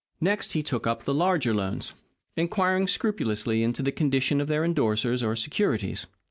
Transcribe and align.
Next, 0.19 0.53
he 0.53 0.63
took 0.63 0.87
up 0.87 1.03
the 1.03 1.13
larger 1.13 1.53
loans, 1.53 1.93
inquiring 2.35 2.87
scrupulously 2.87 3.61
into 3.61 3.83
the 3.83 3.91
condition 3.91 4.41
of 4.41 4.47
their 4.47 4.63
endorsers 4.65 5.21
or 5.21 5.35
securities. 5.35 6.07